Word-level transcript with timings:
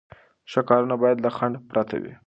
ښه 0.51 0.61
کارونه 0.69 0.95
باید 1.01 1.17
له 1.25 1.29
خنډ 1.37 1.55
پرته 1.69 1.95
وي. 2.01 2.13